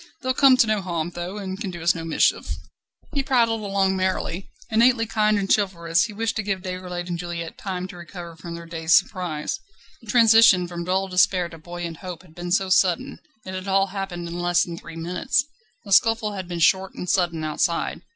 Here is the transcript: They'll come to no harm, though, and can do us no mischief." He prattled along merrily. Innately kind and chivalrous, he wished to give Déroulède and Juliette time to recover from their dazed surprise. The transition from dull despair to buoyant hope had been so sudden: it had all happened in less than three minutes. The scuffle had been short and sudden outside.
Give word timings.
They'll 0.23 0.33
come 0.33 0.57
to 0.57 0.65
no 0.65 0.81
harm, 0.81 1.11
though, 1.11 1.37
and 1.37 1.61
can 1.61 1.69
do 1.69 1.83
us 1.83 1.93
no 1.93 2.03
mischief." 2.03 2.55
He 3.13 3.21
prattled 3.21 3.61
along 3.61 3.95
merrily. 3.95 4.49
Innately 4.71 5.05
kind 5.05 5.37
and 5.37 5.47
chivalrous, 5.47 6.05
he 6.05 6.11
wished 6.13 6.35
to 6.37 6.41
give 6.41 6.63
Déroulède 6.63 7.05
and 7.07 7.19
Juliette 7.19 7.59
time 7.59 7.87
to 7.89 7.97
recover 7.97 8.35
from 8.35 8.55
their 8.55 8.65
dazed 8.65 8.95
surprise. 8.95 9.59
The 10.01 10.09
transition 10.09 10.67
from 10.67 10.85
dull 10.85 11.07
despair 11.07 11.49
to 11.49 11.59
buoyant 11.59 11.97
hope 11.97 12.23
had 12.23 12.33
been 12.33 12.49
so 12.51 12.69
sudden: 12.69 13.19
it 13.45 13.53
had 13.53 13.67
all 13.67 13.87
happened 13.93 14.27
in 14.27 14.39
less 14.39 14.63
than 14.63 14.75
three 14.75 14.95
minutes. 14.95 15.45
The 15.85 15.91
scuffle 15.91 16.31
had 16.33 16.47
been 16.47 16.57
short 16.57 16.95
and 16.95 17.07
sudden 17.07 17.43
outside. 17.43 18.01